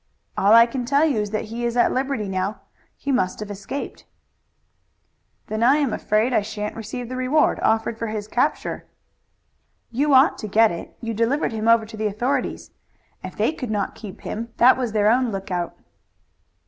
[0.35, 2.61] "All I can tell you is that he is at liberty now.
[2.97, 4.05] He must have escaped."
[5.45, 8.87] "Then I am afraid I shan't receive the reward offered for his capture."
[9.91, 10.97] "You ought to get it.
[11.01, 12.71] You delivered him over to the authorities.
[13.23, 15.75] If they could not keep him that was their own lookout."